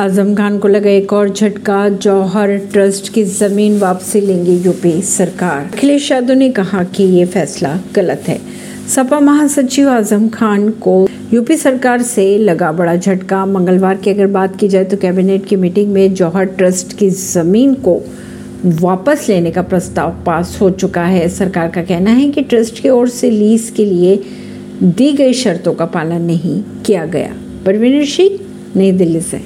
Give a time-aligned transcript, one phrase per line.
[0.00, 5.70] आज़म खान को लगा एक और झटका, जौहर ट्रस्ट की ज़मीन वापसी लेंगे यूपी सरकार।
[5.72, 8.38] अखिलेश यादव ने कहा कि ये फैसला गलत है।
[8.94, 14.56] सपा महासचिव आज़म खान को यूपी सरकार से लगा बड़ा झटका। मंगलवार की अगर बात
[14.56, 18.00] की जाए तो कैबिनेट की मीटिंग में जौहर ट्रस्ट की ज़मीन को
[18.64, 22.88] वापस लेने का प्रस्ताव पास हो चुका है। सरकार का कहना है कि ट्रस्ट की
[22.88, 24.22] ओर से लीज के लिए
[24.82, 27.34] दी गई शर्तों का पालन नहीं किया गया।
[27.66, 28.38] परवीन सिंह,
[28.76, 29.40] नई दिल्ली से।